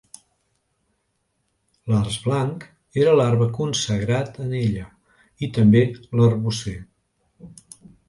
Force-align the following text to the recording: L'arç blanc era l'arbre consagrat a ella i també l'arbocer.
L'arç 1.91 2.17
blanc 2.23 2.65
era 3.03 3.15
l'arbre 3.21 3.51
consagrat 3.59 4.43
a 4.47 4.49
ella 4.65 4.89
i 5.49 5.55
també 5.61 5.87
l'arbocer. 6.11 6.79